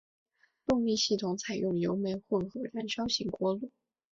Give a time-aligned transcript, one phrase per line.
[0.65, 3.69] 动力系统采用油煤混合燃烧型锅炉。